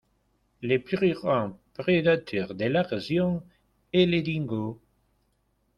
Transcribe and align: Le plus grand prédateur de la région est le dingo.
Le 0.63 0.79
plus 0.79 1.13
grand 1.13 1.55
prédateur 1.77 2.55
de 2.55 2.65
la 2.65 2.81
région 2.81 3.43
est 3.93 4.07
le 4.07 4.23
dingo. 4.23 4.81